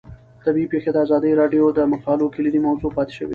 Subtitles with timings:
[0.45, 3.29] طبیعي پېښې د ازادي راډیو د مقالو کلیدي موضوع پاتې شوی.